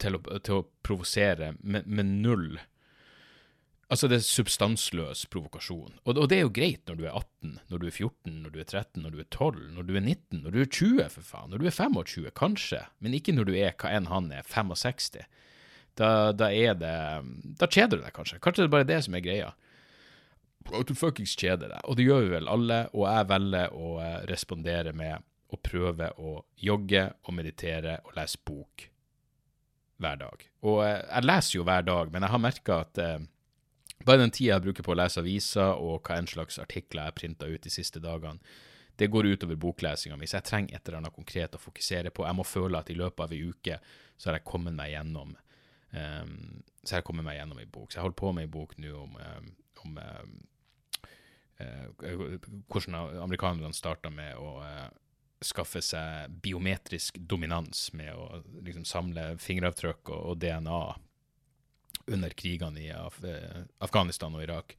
til 0.00 0.16
å, 0.16 0.20
til 0.40 0.60
å 0.60 0.66
provosere 0.86 1.54
med, 1.60 1.86
med, 1.86 2.18
null 2.24 2.60
Altså, 3.90 4.06
det 4.06 4.20
er 4.20 4.22
substansløs 4.22 5.24
provokasjon. 5.34 5.96
Og, 6.04 6.12
og, 6.12 6.28
det 6.30 6.36
er 6.36 6.44
jo 6.44 6.52
greit 6.54 6.84
når 6.86 6.98
du 7.00 7.00
er 7.08 7.16
18, 7.18 7.56
når 7.72 7.80
du 7.82 7.86
er 7.88 7.96
14, 7.96 8.36
når 8.44 8.52
du 8.54 8.58
er 8.62 8.68
13, 8.68 9.00
når 9.02 9.10
du 9.10 9.18
er 9.18 9.26
12, 9.34 9.64
når 9.74 9.88
du 9.88 9.90
er 9.96 10.04
19, 10.04 10.42
når 10.44 10.54
du 10.54 10.58
er 10.62 10.68
20, 10.70 11.00
for 11.16 11.26
faen. 11.26 11.50
Når 11.50 11.58
du 11.58 11.66
er 11.66 11.74
25, 11.74 12.28
kanskje, 12.38 12.84
men 13.02 13.16
ikke 13.18 13.34
når 13.34 13.48
du 13.48 13.56
er 13.58 13.74
hva 13.74 13.90
enn 13.96 14.06
han 14.06 14.30
er, 14.30 14.46
65 14.46 15.26
da, 16.00 16.10
da, 16.32 16.50
er 16.52 16.76
det 16.78 16.94
Da 17.60 17.68
kjeder 17.68 17.98
du 17.98 18.04
deg 18.04 18.14
kanskje. 18.16 18.40
Kanskje 18.42 18.64
det 18.64 18.70
er 18.70 18.76
bare 18.76 18.88
det 18.88 19.00
som 19.06 19.16
er 19.16 19.24
greia. 19.24 19.50
At 20.70 20.88
du 20.88 20.94
fuckings 20.96 21.34
kjeder 21.38 21.72
deg. 21.72 21.82
Og 21.88 21.98
det 21.98 22.06
gjør 22.06 22.24
vi 22.24 22.32
vel 22.36 22.48
alle, 22.52 22.84
og 22.94 23.04
jeg 23.08 23.28
velger 23.30 23.74
å 23.74 23.90
eh, 24.04 24.16
respondere 24.30 24.94
med 24.96 25.26
å 25.50 25.58
prøve 25.58 26.12
å 26.22 26.36
jogge 26.62 27.08
og 27.26 27.34
meditere 27.34 27.98
og 28.06 28.14
lese 28.18 28.38
bok 28.46 28.86
hver 30.00 30.20
dag. 30.20 30.46
Og 30.68 30.80
eh, 30.86 31.00
jeg 31.02 31.26
leser 31.26 31.58
jo 31.58 31.66
hver 31.68 31.86
dag, 31.88 32.12
men 32.12 32.26
jeg 32.26 32.34
har 32.34 32.42
merka 32.44 32.80
at 32.84 33.02
eh, 33.02 33.18
bare 34.06 34.22
den 34.22 34.32
tida 34.32 34.54
jeg 34.54 34.66
bruker 34.68 34.86
på 34.86 34.94
å 34.94 35.00
lese 35.00 35.20
aviser, 35.20 35.74
og 35.76 36.06
hva 36.06 36.20
en 36.20 36.30
slags 36.30 36.60
artikler 36.62 37.08
jeg 37.08 37.18
printa 37.18 37.48
ut 37.50 37.64
de 37.66 37.72
siste 37.72 38.00
dagene, 38.02 38.40
det 39.00 39.08
går 39.08 39.30
utover 39.32 39.56
boklesinga 39.56 40.16
mi. 40.20 40.28
Så 40.28 40.38
jeg 40.38 40.48
trenger 40.48 40.76
et 40.76 40.88
eller 40.88 41.00
annet 41.00 41.16
konkret 41.16 41.54
å 41.56 41.60
fokusere 41.60 42.12
på. 42.12 42.26
Jeg 42.28 42.36
må 42.36 42.44
føle 42.44 42.80
at 42.80 42.90
i 42.92 42.96
løpet 42.98 43.22
av 43.24 43.32
ei 43.32 43.46
uke 43.48 43.78
så 44.20 44.28
har 44.28 44.36
jeg 44.36 44.48
kommet 44.48 44.76
meg 44.76 44.92
gjennom 44.92 45.32
Um, 45.90 46.62
så 46.82 46.94
jeg 46.94 47.00
har 47.00 47.06
kommet 47.06 47.26
meg 47.26 47.38
gjennom 47.40 47.60
ei 47.60 47.68
bok. 47.68 47.90
Så 47.90 47.98
jeg 47.98 48.06
holder 48.06 48.20
på 48.20 48.32
med 48.36 48.46
ei 48.46 48.52
bok 48.52 48.76
nå 48.80 48.94
om, 48.96 49.18
om 49.84 50.00
uh, 50.00 50.24
hvordan 52.70 52.96
amerikanerne 53.20 53.76
starta 53.76 54.12
med 54.14 54.38
å 54.40 54.54
uh, 54.64 54.88
skaffe 55.44 55.82
seg 55.84 56.32
biometrisk 56.44 57.18
dominans 57.28 57.90
med 57.96 58.12
å 58.14 58.42
liksom, 58.64 58.84
samle 58.88 59.34
fingeravtrykk 59.40 60.12
og, 60.12 60.24
og, 60.32 60.40
DNA 60.40 60.80
under 62.10 62.34
krigene 62.36 62.80
i 62.82 62.90
Af 62.94 63.20
Afghanistan 63.78 64.34
og 64.34 64.44
Irak. 64.44 64.76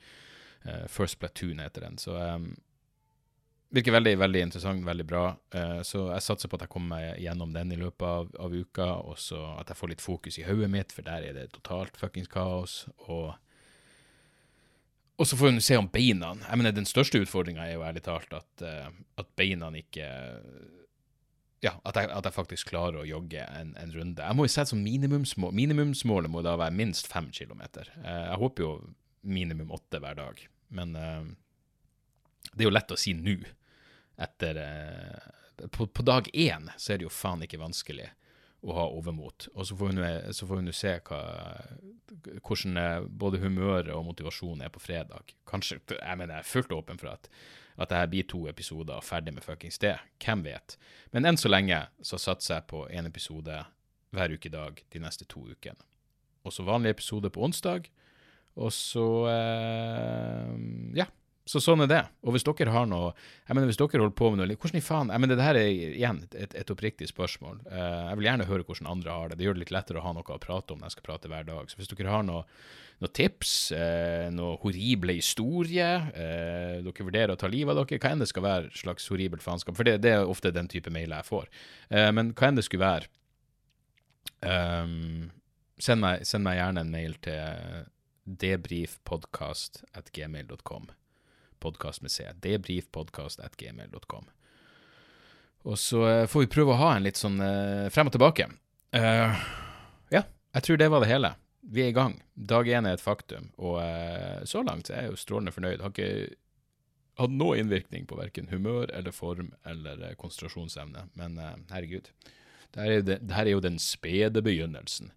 Uh, 0.65 0.85
First 0.89 1.19
Platoon 1.19 1.61
heter 1.63 1.87
den. 1.87 1.97
Så 2.01 2.17
um, 2.17 2.53
virker 3.71 3.95
veldig 3.95 4.15
veldig 4.19 4.41
interessant, 4.47 4.83
veldig 4.85 5.05
bra. 5.07 5.25
Uh, 5.55 5.79
så 5.87 6.07
jeg 6.11 6.25
satser 6.25 6.51
på 6.51 6.57
at 6.59 6.65
jeg 6.65 6.73
kommer 6.73 6.97
meg 6.97 7.21
gjennom 7.23 7.53
den 7.55 7.71
i 7.71 7.79
løpet 7.79 8.07
av, 8.07 8.33
av 8.43 8.55
uka, 8.55 8.89
og 9.07 9.19
så 9.21 9.39
at 9.57 9.71
jeg 9.71 9.79
får 9.79 9.93
litt 9.93 10.03
fokus 10.03 10.39
i 10.41 10.45
hodet 10.47 10.69
mitt, 10.71 10.91
for 10.95 11.07
der 11.07 11.27
er 11.27 11.37
det 11.37 11.51
totalt 11.55 11.97
fuckings 11.99 12.31
kaos. 12.31 12.81
Og, 13.07 13.31
og 15.15 15.29
så 15.29 15.39
får 15.39 15.53
hun 15.53 15.63
se 15.63 15.77
om 15.77 15.89
beina 15.91 16.33
Jeg 16.47 16.59
mener, 16.59 16.75
Den 16.75 16.89
største 16.89 17.21
utfordringa 17.21 17.67
er 17.67 17.75
jo 17.77 17.85
ærlig 17.87 18.03
talt 18.07 18.35
at, 18.35 18.51
uh, 18.65 18.91
at 19.21 19.33
beina 19.39 19.71
ikke 19.79 20.07
ja, 21.61 21.75
at 21.85 21.93
jeg, 21.93 22.07
at 22.09 22.25
jeg, 22.25 22.33
faktisk 22.33 22.71
klarer 22.71 23.03
å 23.03 23.05
jogge 23.05 23.43
en, 23.45 23.75
en 23.77 23.91
runde. 23.93 24.23
Jeg 24.25 24.33
må 24.33 24.47
jo 24.47 24.49
sette 24.49 24.71
som 24.71 24.79
minimumsmål. 24.81 25.51
Minimumsmålet 25.53 26.31
må 26.33 26.41
da 26.41 26.55
være 26.57 26.73
minst 26.73 27.05
fem 27.05 27.27
kilometer. 27.29 27.85
Uh, 28.01 28.31
jeg 28.31 28.39
håper 28.41 28.65
jo 28.65 28.71
minimum 29.21 29.69
åtte 29.77 29.99
hver 30.01 30.17
dag, 30.17 30.39
men 30.73 30.95
det 30.95 32.63
er 32.63 32.65
jo 32.65 32.73
lett 32.73 32.93
å 32.95 32.97
si 32.97 33.11
nå 33.13 33.35
etter 34.21 34.59
eh, 34.61 35.67
på, 35.67 35.87
på, 35.87 36.05
dag 36.05 36.29
én 36.33 36.69
så 36.77 36.93
er 36.93 37.01
det 37.01 37.07
jo 37.07 37.13
faen 37.13 37.43
ikke 37.45 37.61
vanskelig 37.61 38.09
å 38.61 38.75
ha 38.77 38.85
overmot. 38.93 39.47
Og 39.55 39.65
så 39.65 39.75
får 39.77 40.59
hun 40.59 40.69
jo 40.69 40.75
se 40.75 40.93
hva, 41.07 41.21
hvordan 42.45 42.77
eh, 42.81 43.07
både 43.23 43.41
humøret 43.41 43.93
og 43.95 44.05
motivasjonen 44.09 44.65
er 44.65 44.73
på 44.73 44.83
fredag. 44.83 45.33
Kanskje, 45.49 45.81
Jeg 45.97 46.17
mener 46.17 46.37
jeg 46.37 46.45
er 46.45 46.51
fullt 46.51 46.75
åpen 46.77 47.01
for 47.01 47.13
at, 47.13 47.29
at 47.77 47.89
det 47.89 48.01
her 48.01 48.11
blir 48.11 48.27
to 48.29 48.45
episoder 48.51 48.99
og 48.99 49.07
ferdig 49.07 49.33
med 49.33 49.45
fuckings 49.45 49.81
det. 49.81 49.97
Hvem 50.21 50.45
vet? 50.45 50.77
Men 51.13 51.29
enn 51.29 51.41
så 51.41 51.49
lenge 51.49 51.83
så 52.05 52.21
satser 52.21 52.59
jeg 52.59 52.69
på 52.73 52.85
én 52.89 53.09
episode 53.09 53.63
hver 54.11 54.35
uke 54.35 54.51
i 54.51 54.53
dag 54.53 54.83
de 54.93 55.01
neste 55.01 55.25
to 55.25 55.45
ukene. 55.47 55.79
Og 56.45 56.53
så 56.53 56.65
vanlig 56.65 56.95
episode 56.95 57.29
på 57.33 57.43
onsdag. 57.45 57.89
Og 58.59 58.73
så 58.75 59.07
eh, 59.31 60.53
Ja. 61.01 61.09
Så 61.49 61.57
sånn 61.57 61.81
er 61.81 61.89
det. 61.89 62.01
Og 62.21 62.35
hvis 62.35 62.43
dere 62.45 62.73
har 62.73 62.85
noe 62.89 63.13
jeg 63.47 63.57
mener 63.57 63.71
hvis 63.71 63.79
dere 63.79 64.03
holder 64.03 64.17
på 64.17 64.29
med 64.31 64.43
noe 64.43 64.57
Hvordan 64.61 64.77
i 64.77 64.85
faen 64.85 65.13
jeg 65.13 65.23
mener 65.23 65.39
Det 65.39 65.47
her 65.47 65.57
er 65.57 65.69
igjen 65.71 66.19
et, 66.37 66.53
et 66.57 66.73
oppriktig 66.73 67.07
spørsmål. 67.09 67.55
Uh, 67.65 68.11
jeg 68.11 68.17
vil 68.19 68.27
gjerne 68.29 68.49
høre 68.49 68.65
hvordan 68.67 68.91
andre 68.91 69.15
har 69.15 69.25
det. 69.31 69.37
Det 69.39 69.45
gjør 69.47 69.57
det 69.57 69.63
litt 69.63 69.73
lettere 69.73 69.99
å 70.01 70.05
ha 70.05 70.11
noe 70.15 70.35
å 70.35 70.41
prate 70.41 70.73
om 70.73 70.79
når 70.81 70.87
jeg 70.91 70.97
skal 70.97 71.07
prate 71.09 71.31
hver 71.31 71.45
dag. 71.49 71.63
Så 71.71 71.75
hvis 71.79 71.91
dere 71.91 72.13
har 72.13 72.23
noe, 72.27 72.43
noe 73.01 73.11
tips, 73.17 73.51
uh, 73.73 74.27
noe 74.35 74.59
horrible 74.61 75.13
historie, 75.17 75.91
uh, 76.13 76.75
dere 76.85 77.07
vurderer 77.09 77.33
å 77.33 77.41
ta 77.41 77.47
livet 77.49 77.73
av 77.73 77.77
dere, 77.81 78.01
hva 78.05 78.11
enn 78.13 78.21
det 78.21 78.31
skal 78.31 78.45
være 78.45 78.65
slags 78.83 79.09
horribelt 79.09 79.45
faenskap, 79.45 79.73
for 79.79 79.85
det, 79.89 79.95
det, 80.05 80.11
er 80.13 80.19
ofte 80.29 80.53
den 80.53 80.69
type 80.71 80.89
mailer 80.93 81.17
jeg 81.23 81.29
får. 81.31 81.45
men 82.13 82.25
hva 82.37 82.45
enn 82.47 82.57
det 82.59 82.67
skulle 82.67 82.85
være, 82.85 83.05
um, 84.45 85.33
send, 85.81 85.99
meg, 86.05 86.15
send 86.29 86.43
meg 86.45 86.61
gjerne 86.61 86.79
en 86.85 86.93
mail 86.93 87.13
til 87.25 87.41
debrifpodkast.gmail.com 88.45 90.85
podkast 91.61 92.01
med 92.01 92.11
C. 92.11 92.25
Debrifpodkast.gmail.com. 92.43 94.25
Og 95.69 95.77
så 95.79 96.01
uh, 96.01 96.27
får 96.29 96.45
vi 96.45 96.51
prøve 96.55 96.73
å 96.73 96.81
ha 96.81 96.95
en 96.95 97.05
litt 97.05 97.19
sånn 97.21 97.37
uh, 97.41 97.89
frem 97.93 98.09
og 98.09 98.15
tilbake. 98.15 98.49
Uh, 98.95 99.37
ja, 100.13 100.25
jeg 100.57 100.67
tror 100.67 100.81
det 100.81 100.89
var 100.93 101.05
det 101.05 101.11
hele. 101.11 101.33
Vi 101.71 101.85
er 101.85 101.93
i 101.93 101.95
gang. 101.95 102.17
Dag 102.33 102.67
én 102.67 102.89
er 102.89 102.97
et 102.97 103.03
faktum, 103.03 103.51
og 103.61 103.77
så 104.49 104.63
langt 104.65 104.89
er 104.89 105.05
jeg 105.05 105.11
jo 105.11 105.19
strålende 105.21 105.53
fornøyd. 105.53 105.83
Har 105.85 105.93
ikke 105.93 106.33
hatt 107.21 107.35
noe 107.37 107.59
innvirkning 107.61 108.07
på 108.09 108.17
verken 108.17 108.49
humør 108.49 108.89
eller 108.97 109.13
form 109.13 109.51
eller 109.69 110.01
konsentrasjonsevne, 110.19 111.05
men 111.21 111.37
herregud. 111.69 112.09
Dette 112.73 112.81
er, 112.81 113.05
det, 113.05 113.19
dette 113.21 113.45
er 113.45 113.51
jo 113.53 113.61
den 113.61 113.77
spede 113.79 114.41
begynnelsen. 114.41 115.13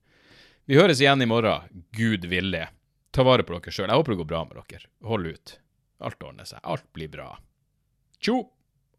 Vi 0.69 0.77
høres 0.77 1.01
igjen 1.01 1.25
i 1.25 1.31
morgen, 1.33 1.85
Gud 1.97 2.29
villig. 2.29 2.69
Ta 3.15 3.25
vare 3.25 3.45
på 3.47 3.57
dere 3.57 3.73
sjøl. 3.73 3.89
Jeg 3.89 4.01
håper 4.01 4.15
det 4.15 4.21
går 4.21 4.31
bra 4.31 4.45
med 4.45 4.61
dere. 4.61 4.89
Hold 5.09 5.33
ut. 5.33 5.57
Alt 6.05 6.23
ordner 6.23 6.49
seg. 6.49 6.61
Alt 6.63 6.87
blir 6.97 7.11
bra. 7.13 7.31
Tjo 8.21 8.41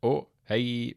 og 0.05 0.27
hei. 0.49 0.93